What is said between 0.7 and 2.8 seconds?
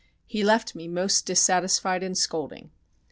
me most dissatisfied and scolding."